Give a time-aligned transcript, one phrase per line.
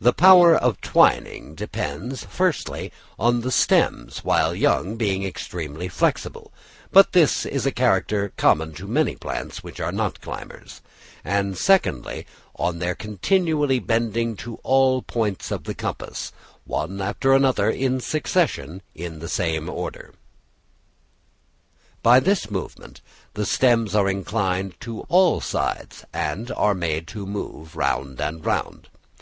[0.00, 6.50] The power of twining depends, firstly, on the stems while young being extremely flexible
[6.92, 10.80] (but this is a character common to many plants which are not climbers);
[11.22, 12.26] and, secondly,
[12.56, 16.32] on their continually bending to all points of the compass,
[16.64, 20.14] one after the other in succession, in the same order.
[22.02, 23.02] By this movement
[23.34, 28.88] the stems are inclined to all sides, and are made to move round and round.